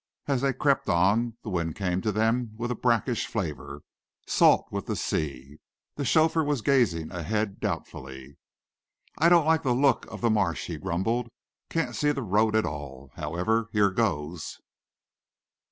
[0.25, 3.83] As they crept on, the wind came to them with a brackish flavour,
[4.25, 5.59] salt with the sea.
[5.93, 8.37] The chauffeur was gazing ahead doubtfully.
[9.19, 11.29] "I don't like the look of the marsh," he grumbled.
[11.69, 13.11] "Can't see the road at all.
[13.13, 14.57] However, here goes."